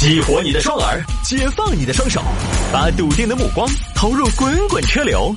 [0.00, 2.22] 激活你的双耳，解放你的双手，
[2.72, 5.34] 把笃定的目光投入滚滚车流。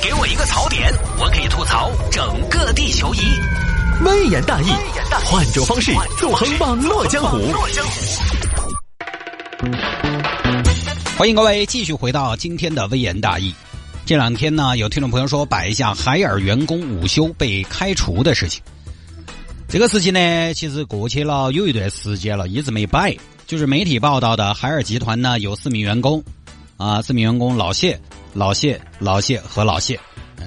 [0.00, 3.18] 给我一个槽点，我可以吐槽整个地球仪。
[4.04, 4.66] 微言大义，
[5.24, 5.90] 换种方式
[6.20, 7.52] 纵横网络江湖。
[11.18, 13.52] 欢迎各位继续回到今天的微言大义。
[14.06, 18.62] 这两天呢，有听众朋友说摆一下海尔员工午休被开除的事情。
[19.68, 23.16] 这个事情呢，其实过去了有一段时间了，一直没摆。
[23.46, 26.22] 就是媒体报道的海尔集团呢，有四名员工，
[26.76, 28.00] 啊，四名员工老谢、
[28.32, 30.00] 老谢、老谢和老谢，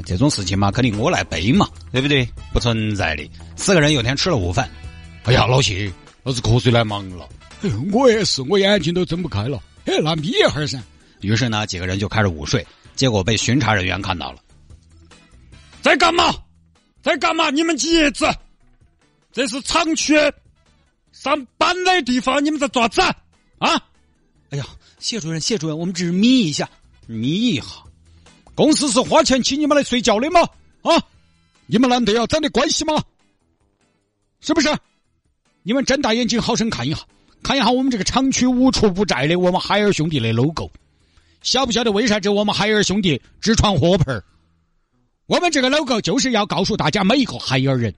[0.06, 2.28] 这种事情嘛，肯定我来背嘛，对不对？
[2.52, 3.30] 不存在的。
[3.56, 4.70] 四个人有天吃了午饭，
[5.23, 5.92] 哎呀，老谢，
[6.23, 7.28] 老子瞌睡来忙了。
[7.62, 9.62] 哎，我也是，我眼睛都睁不开了。
[9.86, 10.80] 哎，那眯一会儿噻。
[11.22, 14.40] 于是呢，几个人就开始午睡，结果被巡查人员看到了，
[15.82, 16.36] 在干嘛？
[17.02, 17.50] 在干嘛？
[17.50, 18.28] 你们几爷子？
[19.32, 20.16] 这是厂区
[21.20, 23.02] 上班的地方，你们在做啥子
[23.58, 23.74] 啊？
[24.52, 24.66] 哎呀，
[25.00, 26.70] 谢主任，谢主任，我们只是眯一下，
[27.08, 27.66] 眯一下。
[28.54, 30.42] 公司是花钱请你们来睡觉的吗？
[30.84, 30.94] 啊，
[31.66, 33.04] 你们难得要长点关系吗？
[34.42, 34.70] 是不是？
[35.64, 37.00] 你们睁大眼睛，好生看一下，
[37.42, 40.70] 看一下我们这个厂区无处不在的我们海尔兄弟的 logo。
[41.42, 44.24] 晓不晓得为啥子我们海尔兄弟只穿火盆
[45.26, 47.94] 我们这个 logo 就是要告诉大家，每一个海尔人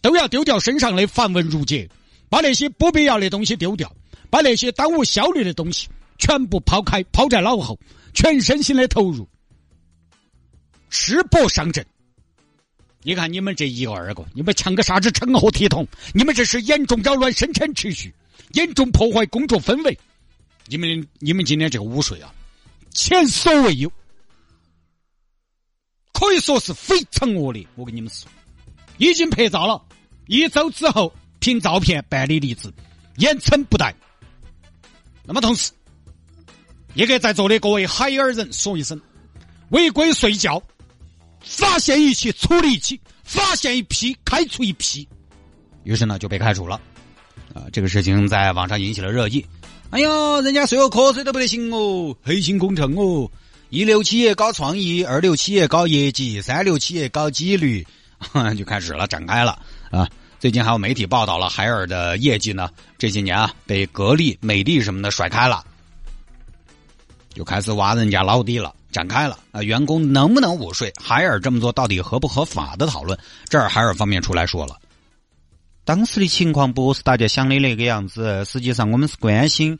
[0.00, 1.88] 都要丢掉身上的繁文缛节，
[2.32, 3.94] 把那些不必要的东西丢掉，
[4.30, 7.78] 把那些耽误效率的东西全部抛开，抛在脑后，
[8.14, 9.28] 全身心的投入，
[10.88, 11.84] 赤膊上阵。
[13.02, 15.86] 你看你们这一个二个，你们像个啥子成何体统？
[16.14, 18.14] 你们这是严重扰乱生产秩序，
[18.54, 19.98] 严重破坏工作氛围。
[20.68, 22.32] 你们你们今天这个午睡啊！
[22.92, 23.92] 前所未有，
[26.14, 27.66] 可以说是非常恶劣。
[27.74, 28.26] 我跟你们说，
[28.96, 29.84] 已经拍照了，
[30.28, 32.72] 一周之后凭照片办理离职，
[33.16, 33.92] 严惩不贷。
[35.24, 35.72] 那么同时，
[36.94, 38.98] 也给在座的各位海尔人说一声：
[39.70, 40.62] 违规睡觉，
[41.40, 45.06] 发现一起处理一起，发现一批开除一批。
[45.82, 46.80] 于是呢，就被开除了。
[47.52, 49.44] 啊，这个事情在网上引起了热议。
[49.90, 53.28] 哎呀，人家睡个瞌睡都不得行哦，黑心工程哦！
[53.68, 57.84] 一流企业搞创意，二流企业搞业绩，三流企业搞纪律，
[58.56, 59.60] 就开始了，展开了
[59.90, 60.08] 啊！
[60.42, 65.64] 最近还有媒体报道了海尔的业绩呢，这些年啊被格力、美的什么的甩开了，
[67.32, 69.62] 就开始挖人家老底了，展开了啊！
[69.62, 70.92] 员工能不能午睡？
[71.00, 73.16] 海尔这么做到底合不合法的讨论？
[73.48, 74.76] 这儿海尔方面出来说了。
[75.84, 79.78] 当时的情况不是大家想的那个样子，实际上我们是关心，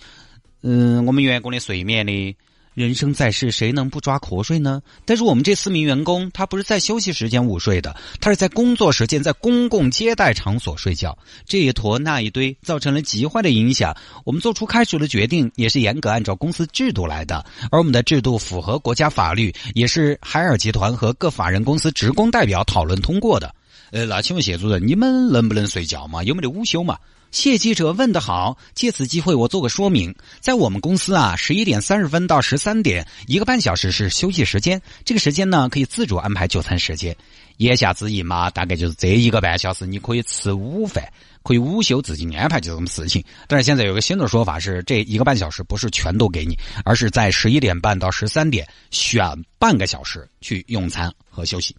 [0.62, 2.37] 嗯，我们员工的睡眠的。
[2.75, 4.81] 人生在世，谁能不抓瞌睡呢？
[5.05, 11.16] 但是我们这四名员工，他不是在休息时间午睡的，他是在工作时间，在公共接待场所睡觉。
[11.44, 13.94] 这一坨那一堆，造成了极坏的影响。
[14.25, 23.55] 我们做出开除的决定，也是严格按照公司制度来的，而我们的制度符合国家法律，也是海尔集团和各法人公司职工代表讨论通过的。
[23.91, 26.22] 呃，那请问谢主任，你们能不能睡觉嘛？
[26.25, 26.97] 有没得午休嘛？
[27.32, 37.16] 谢记者问得好，借此机会我做个说明，在我们公司啊，十一点三十分到十三点，一个半小时是休息时间，这个时间呢可以自主安排就餐时间。
[37.56, 41.10] 言下之意嘛，大概就是这一个半小时你可以吃午饭，
[41.43, 43.25] 可以午休，自己安排这种事情。
[43.49, 46.54] 但是现在有个新的说法是，这一个半小时不是全都给你，
[46.84, 49.25] 而是在十一点半到十三点选
[49.59, 51.75] 半个小时去用餐和休息。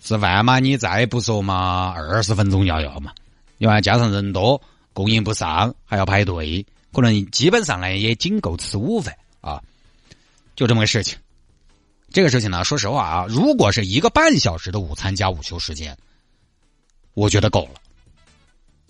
[0.00, 3.12] 吃饭嘛，你再不说嘛，二十分钟要要嘛，
[3.58, 4.60] 另外加上人多，
[4.92, 9.62] 供应不上，还要排队，可能基本上呢也仅够吃午饭啊，
[10.56, 11.18] 就这么个事情。
[12.10, 15.96] 这个事情呢，说实话啊，如果是一个半小时的午餐加午休时间，
[17.12, 17.80] 我觉得够了。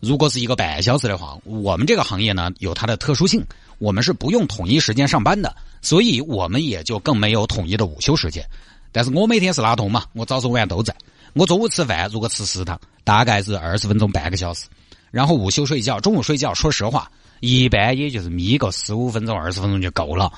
[0.01, 3.45] 如果是一个半小时的话，我们这个行业呢有它的特殊性，
[3.79, 8.49] 我们是不用统一时间上班的，所以我们也就更没有统一的午休时间。
[8.93, 10.95] 但是我每天是拉通嘛，我早中晚都在。
[11.39, 14.67] 我中午吃饭，如果吃食堂，大概是二十分钟半个小时。
[15.13, 20.33] 然后午休睡觉，中午睡觉，说实话，一般也就是眯个十五分钟、二十分钟就够了。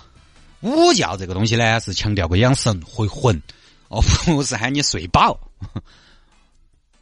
[0.60, 3.40] 午觉这个东西呢，是强调个养神回魂，
[3.88, 5.40] 哦，不是喊你睡饱。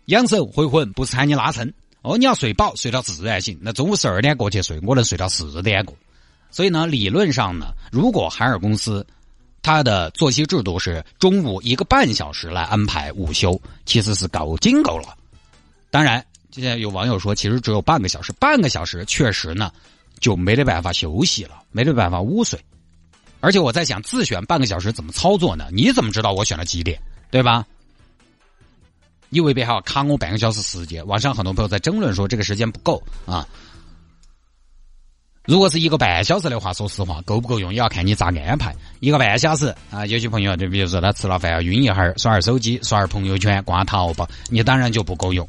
[0.04, 3.58] 养神回魂不是喊你拉伸，哦，你要睡饱，睡到自然醒。
[3.60, 5.96] 那中午十二点过去睡，我能睡到四点过。
[6.52, 9.04] 所以呢，理论上呢，如果海尔公司。
[9.62, 15.16] 他的作息制度是中午一个半小时来安排午休，其实是够紧够了。
[15.90, 19.70] 当然，现在有网友说，其实只有半个小时，半个小时确实呢
[20.20, 22.58] 就没得办法休息了，没得办法午睡。
[23.40, 25.68] 而且我在想，自选半个小时怎么操作呢？
[25.72, 27.00] 你怎么知道我选了几点，
[27.30, 27.66] 对吧？
[29.30, 31.06] 你未必还要卡我半个小时时间。
[31.06, 33.46] 网上很多朋友在争论说这个时间不够啊。
[35.48, 38.70] 如果是一个半小时的话，说实话，够不够用也要看你咋安排。
[39.00, 45.48] 一个半小时啊，有些朋友就比如说他吃了饭要晕一会儿，刷下手机，刷下朋友圈，逛淘宝，你当然就不够用。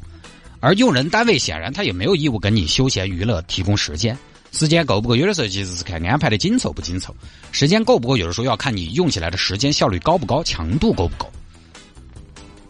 [0.58, 4.16] 而用人单位显然他也没有义务跟你休闲娱乐提供时间，
[4.52, 5.14] 时间够不够？
[5.14, 7.14] 有的时候其实是看安排的紧凑不紧凑，
[7.52, 8.16] 时间够不够？
[8.16, 11.30] 有的时候要看你用起来的时间效率高不高，强度够不够。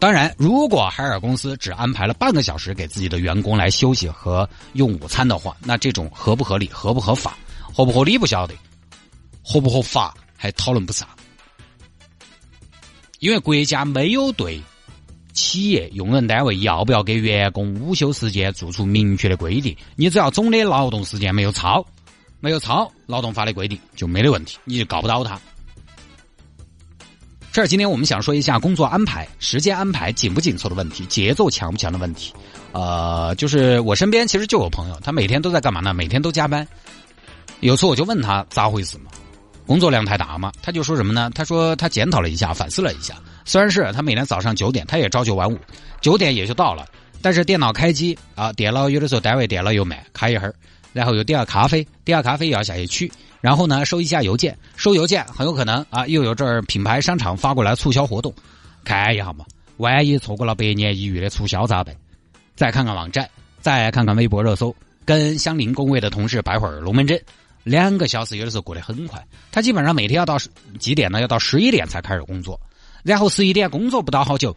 [0.01, 7.37] 当然，如果海尔公司只安排了半个小时给自己的员工来休息和用午餐的话，那这种合不合理、合不合法、
[7.71, 8.55] 合不合理不晓得，
[9.43, 11.07] 合不合法还讨论不上。
[13.19, 14.59] 因为国家没有对
[15.33, 21.85] 企业用人单位要不要给员工午休时间做出明确的规定，你只要总的劳动时间没有超，
[22.39, 25.39] 没有超劳动法的规定就没得问题，你就告不到他。
[27.51, 32.33] 这儿今天我们想说一下工作安排、时间安排紧不紧凑的问题，节奏强不强的问题。
[32.71, 35.93] 呃，就是我身边其实就有朋友，他每天都在干嘛呢？
[35.93, 36.65] 每天都加班。
[37.59, 39.11] 有次我就问他咋回事嘛，
[39.67, 40.49] 工作量太大嘛？
[40.61, 41.29] 他就说什么呢？
[41.35, 43.15] 他说他检讨了一下，反思了一下。
[43.43, 45.59] 虽然是他每天早上九点，他也朝九晚五，
[45.99, 46.85] 九点也就到了，
[47.21, 50.55] 但是电脑开机啊，电脑有的时候单位点了又慢，开一会儿，
[50.93, 53.11] 然后又点下咖啡，点下咖啡又要下去取。
[53.39, 58.33] 然后呢，收一下邮件，收邮件很有可能啊，又有这儿品牌商场发过来促销活动，
[58.83, 59.45] 看一下嘛，
[59.77, 61.95] 万一错过了百年一遇的促销咋办？
[62.55, 63.27] 再看看网站，
[63.59, 67.19] 再看看微博热搜，跟相邻工位的同事摆会儿龙门阵，
[67.63, 69.25] 两个小时有的时候过得很快。
[69.51, 70.37] 他基本上每天要到
[70.77, 71.19] 几点呢？
[71.19, 72.59] 要到十一点才开始工作，
[73.01, 74.55] 然后十一点工作不到好久，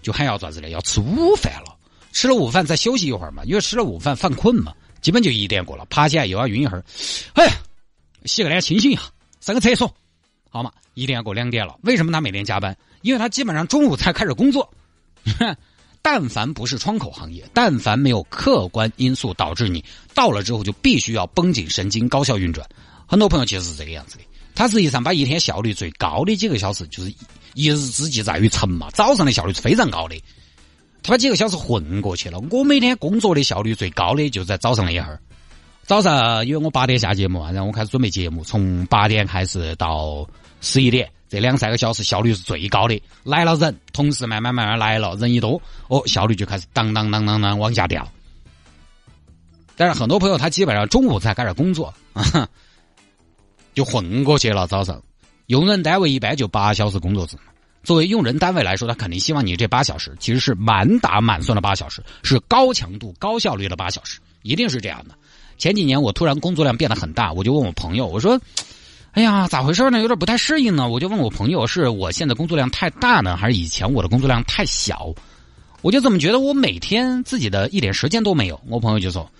[0.00, 0.68] 就还要咋子呢？
[0.68, 1.74] 要吃午饭了，
[2.12, 6.84] 吃了午饭再休息一会儿嘛，因为吃了午饭犯困嘛，基本就一点过了，爬起来又要晕一会儿，
[7.34, 7.46] 哎。
[8.24, 9.02] 洗个脸清醒一下，
[9.40, 9.92] 上个厕所，
[10.48, 10.70] 好嘛？
[10.94, 11.76] 一点过两点了。
[11.82, 12.76] 为什么他每天加班？
[13.00, 14.72] 因为他基本上中午才开始工作。
[16.00, 19.84] 但凡不是窗口行业，但凡没有客观因素导致你
[20.14, 22.64] 到了之后就必须要绷紧神经、高效运转。
[23.08, 24.24] 很多朋友其实是这个样子的。
[24.54, 27.12] 他实际上把一天效率最高的几个小时，就是
[27.54, 28.88] 一日之计在于晨嘛。
[28.92, 30.14] 早上的效率是非常高的，
[31.02, 32.38] 他把几个小时混过去了。
[32.50, 35.20] 我每天工作的效率最高的就在早上那一会儿。
[35.84, 40.24] 早上因为我八点下节目啊，然后我开始准备节目，从八点开始到
[40.60, 43.02] 十一点，这两三个小时效率是最高的。
[43.24, 48.08] 来了人，同事慢慢慢慢来了，人一多，哦，效率就开始当当当当当往下掉。
[49.76, 52.48] 但是很多朋友他基本上中午才开始工作啊，
[53.74, 54.68] 就混过去了。
[54.68, 55.02] 早上，
[55.46, 57.36] 用人单位一般就八小时工作制。
[57.82, 65.14] 作为用人单位来说，他肯定希望你这八小时其实是满打满算的八小时，是高强度、高效率的八小时，一定是这样的。
[65.58, 68.40] 前几年我突然工作量变得很大，我就问我朋友，我说
[69.12, 70.00] ：“哎呀，咋回事呢？
[70.00, 75.12] 有点不太适应呢。”我就问我朋友，是我现在工作量太大呢，还是以前我的工作量太小？
[75.82, 78.60] 我就怎么觉得我每天自己的一点时间都没有？
[78.68, 79.30] 我朋友就说：“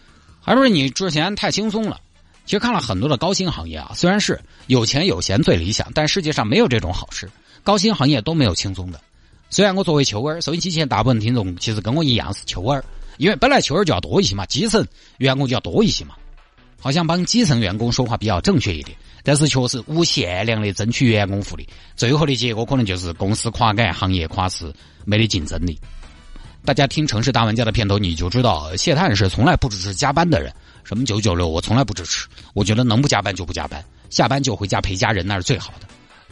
[0.43, 2.01] 还不是你之前太轻松了。”
[2.45, 7.31] 其实看了很多的高薪行业啊，虽然是有钱有闲最理想，但世界上没有这种好事。
[7.63, 9.01] 高薪行业都没有轻松的。
[9.51, 12.85] 虽然我作为秋儿，收音机前大部分听众其实跟我一样是秋儿。
[13.19, 14.85] 因为本来秋儿就要多一些嘛，基层
[15.19, 16.15] 员工就要多一些嘛，
[16.81, 18.97] 好像帮基层员工说话比较正确一点。
[19.23, 24.75] 但是确实无限量的争取员工福利，最后的结果可能就是公司垮改，行业垮死，
[25.05, 25.79] 没得竞争力。
[26.65, 30.53] 大家听城市大玩家的片头，你就知道谢探是从来不支持加班的人。
[30.83, 32.27] 什么九九六，我从来不支持。
[32.55, 35.87] 我觉得能不加班就不加班，下班就回家陪家人，那是最好的。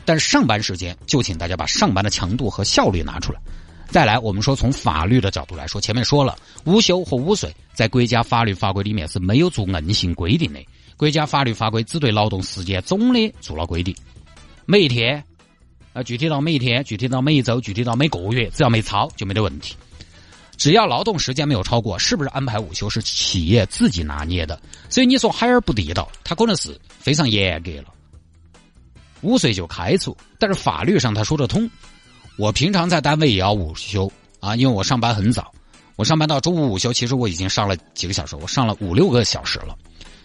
[0.04, 3.40] 但是上班时间，就请大家把上班的强度和效率拿出来。
[3.88, 10.60] 再来，我们说从法律的角度来说，前面说了，午休和午睡在国家法律法规里面是没有做硬性规定的。
[10.96, 13.92] 国家法律法规只对劳动时间总的做了规定，
[14.64, 15.24] 每一天，
[15.92, 19.74] 啊，具体到每一天，具体到每一周，具体到每个月，只要没超就没得问题。
[20.56, 24.60] 只要劳动时间没有超过，是不是安排午休是企业自己拿捏的？
[24.88, 27.86] 所以你说海尔不地道，他可能是非常严格了，
[29.22, 31.68] 午睡就开除，但是法律上他说得通。
[32.36, 34.10] 我平常在单位也要午休
[34.40, 35.52] 啊，因为我上班很早，
[35.96, 39.76] 我上班到中午午休，其实我已经上了几个小时，我上了五六个小时了。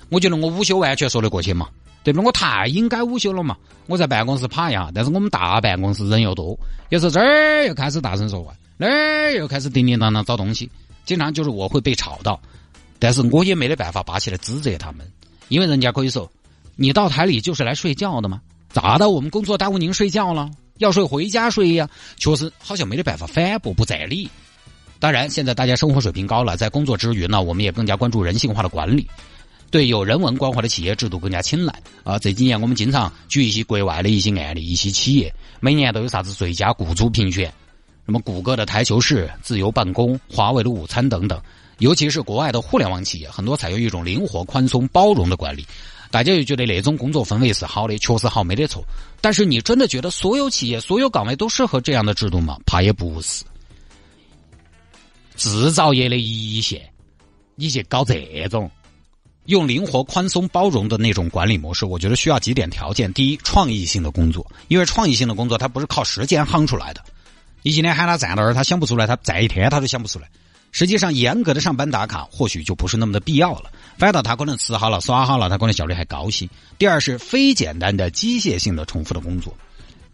[0.10, 1.68] 我觉得我午休完全说得过去嘛，
[2.04, 2.22] 对不？
[2.24, 3.58] 我太应该午休了嘛。
[3.88, 6.58] 我在办公室趴一下，但是我们大办公室人又多，
[6.90, 10.70] 有时候这儿又开始大声说话，那儿又开始叮叮当当找东西，
[11.06, 12.40] 经常就是我会被吵到，
[12.98, 15.06] 但是我也没得办法拔起来指责他们，
[15.50, 16.32] 因为人家可以说，
[16.76, 18.42] 你到台里就是来睡觉的吗？
[18.70, 19.10] 咋的？
[19.10, 20.50] 我们工作耽误您睡觉了？
[20.80, 24.30] 要睡回家睡呀，确实好像没得办法反驳不在理。
[25.00, 29.08] 当然，现在大家生活水平高了，在工作之余呢，我们也更加关注人性化的管理，
[29.72, 31.74] 对有人文关怀的企业制度更加青睐。
[32.04, 37.54] 啊，这几年我们经常举一些国外的一些案例，一些企业每年都有啥子最佳雇主评选，
[38.06, 41.42] 什么谷歌的台球室、自由办公、华为的午餐等等。
[41.80, 45.66] 尤其是国外的互联网企业，很多采用一种灵活、宽松、包容的管理。
[46.12, 48.84] 大家就觉得那种工作氛围是好的，确实好，没得错。
[49.22, 52.58] 但是你真的觉得所有企业、所有岗位都适合这样的制度吗？
[52.66, 53.44] 怕也不是。
[55.36, 56.82] 制造业的一线，
[57.56, 58.72] 你去搞这种
[59.48, 67.02] 用灵活、宽松、包容的那种管理模式，我觉得需要几点条件：第一，创意性的工作，因为创意性的工作它不是靠时间夯出来的。
[67.62, 70.30] 你今天喊他站到那儿，他想不出来，他站一天他都想不出来。
[70.72, 76.50] 实际上，严格的上班打卡或许就不是那么的必要了，反倒他可能吃好了、耍好了，他可能效率还高些。
[76.78, 79.56] 第二是非简单的机械性的重复的工作，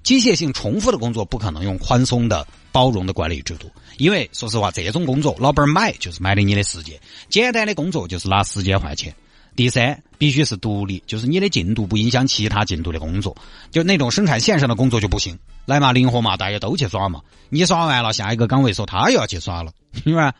[0.03, 9.13] 机械性重复的工作不可能用宽松的、包容的管理制度，因为说实话，这种工作老板买就是买的你的时间，简单的工作就是拿时间换钱。
[9.53, 13.35] 第三，必须是独立，就是你的进度不影响其他进度的工作，
[13.69, 15.37] 就那种生产线上的工作就不行。
[15.65, 17.21] 来嘛，灵活嘛，大家都去耍嘛。
[17.49, 19.73] 你耍完了，下一个岗位说他又要去耍了，
[20.05, 20.33] 是吧？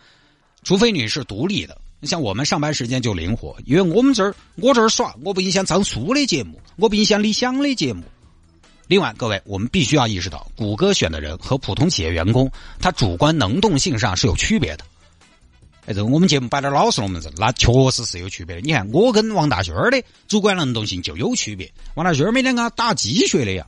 [0.64, 1.78] 除非你是独立的，
[2.08, 8.04] 像我们上班时间就灵活，因为我们这儿我这儿耍，我不影响张苏的节目，我不影响李想的节目。
[8.88, 14.84] 另外，各位，我们必须要意识到，谷歌选的人和普通企业员工，他主观能动性上是有区别的。
[15.86, 18.62] 哎，这我们节目摆点老实龙门阵，那确实是有区别的。
[18.62, 21.72] 你看，我跟王大轩的主观能动性就有区别。
[21.96, 23.66] 王大轩每天啊打鸡血的呀。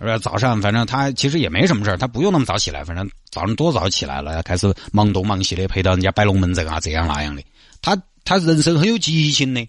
[0.00, 7.42] 呃，早上反正他其实也没什么事，他不用那么早起来，反正早上多早起来了，开始忙东忙西的陪到人家摆龙门阵啊，这样那样的。
[7.82, 9.68] 他他人生很有激情的，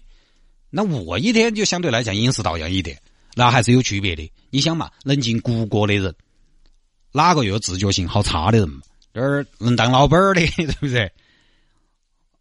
[0.70, 2.98] 那我一天就相对来讲隐私道样一点，
[3.34, 4.32] 那还是有区别的。
[4.48, 6.14] 你想嘛，能进谷歌的人，
[7.12, 8.80] 哪个有自觉性好差的人嘛？
[9.12, 11.12] 这儿能当老板的， 对不对？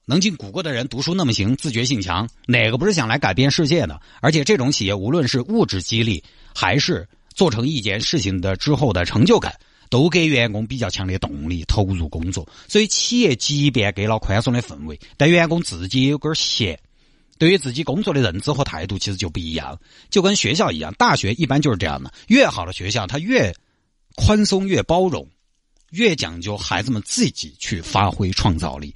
[0.06, 4.00] 能进谷歌的人读书那么行，自觉性强，哪个不是想来改变世界的？
[4.22, 6.24] 而且这种企业，无论是物质激励
[6.56, 7.06] 还是。
[7.42, 9.52] 做成一件事情的之后的成就感，
[9.90, 12.48] 都给员工比较强的动力投入工作。
[12.68, 16.80] 所以企业即便给了宽松的氛围，但员工自己有根弦，
[17.40, 19.76] 对于自己工作的认知和态度其实就不一样。
[20.12, 22.14] 就跟学校一样，大学一般就是这样的。
[22.28, 23.52] 越好的学校，它越
[24.16, 25.28] 宽松、越包容、
[25.90, 28.94] 越讲究孩子们自己去发挥创造力。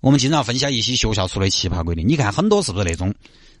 [0.00, 3.14] 我们经常分享一些学校出的奇葩规定，你看很多是不是那种，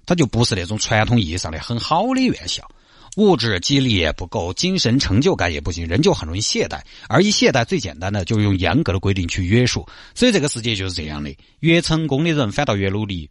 [0.04, 2.62] 它就不是那种传统意义上的很好的院校。
[3.18, 6.80] 物质激励也不够，精神成就感也不行，人就很容易懈怠。
[7.08, 9.84] 而一懈怠，最简单的就是用严格的规定去约束。
[10.14, 13.28] 所以这个世界就是这样的：越成功的人反倒越努力，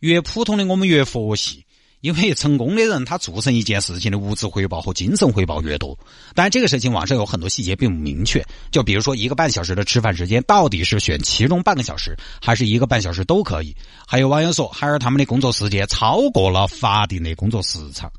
[0.00, 1.64] 越普通的我们越佛系。
[2.02, 5.98] 因为成功的人他做成一件事情的物质回报和精神回报越多。
[6.34, 13.74] 但这个事情网上有很多细节并不明确，就比如说一个半小时的吃饭时间，到底是选其中半个小时，还是一个半小时都可以？
[14.06, 18.12] 还有网友说，海尔他们的工作时间超过了法定的工作时长。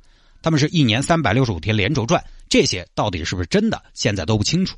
[0.47, 3.83] 他们是一年三百六十五天连轴转，这些到底是不是真的？
[3.93, 4.77] 现在都不清楚。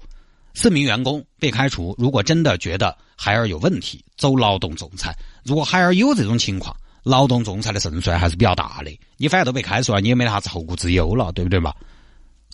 [0.55, 5.15] 四名员工被开除，如果真的觉得海尔有问题，走劳动仲裁。
[5.43, 8.89] 如果海尔有这种情况，劳动仲裁的胜算还是比较大的。
[9.17, 11.71] 你反正都被开除了，你也没啥子后顾之忧了，对不对嘛？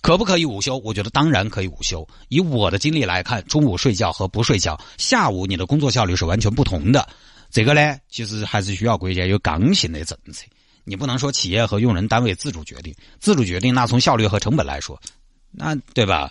[0.02, 0.76] 可不可以午休？
[0.84, 2.06] 我觉得当然可以午休。
[2.28, 7.08] 以我的经历来看，中午睡觉和不睡觉，下午你的工作效率是完全不同的。
[7.50, 10.44] 这个呢，其实还是需要国家有刚性的政策。
[10.86, 14.98] 你不能说企业和用人单位自主决定，自主决定那从效率和成本来说，
[15.50, 16.30] 那对吧？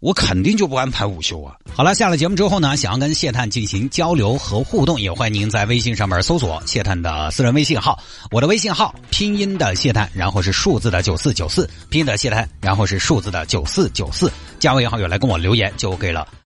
[0.00, 1.56] 我肯定就不安排午休啊。
[1.74, 7.98] 好了，下了节目之后呢，想要跟谢探进行交流和互动，也欢迎您在微信上面搜索谢探的私人微信号，
[8.30, 14.30] 我的微信号拼音的谢探，然后是数字的九四九四，拼音的谢探，然后是数字的九四九四，
[14.60, 16.28] 加为好友来跟我留言就 OK 了。